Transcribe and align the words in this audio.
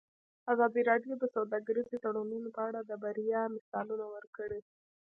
ازادي 0.53 0.81
راډیو 0.91 1.13
د 1.19 1.23
سوداګریز 1.35 1.87
تړونونه 2.03 2.47
په 2.55 2.61
اړه 2.67 2.79
د 2.83 2.91
بریاوو 3.01 3.53
مثالونه 3.55 4.05
ورکړي. 4.15 4.59